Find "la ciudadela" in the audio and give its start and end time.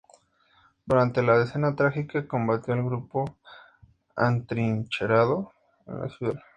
5.99-6.43